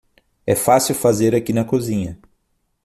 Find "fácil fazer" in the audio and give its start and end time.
0.55-1.35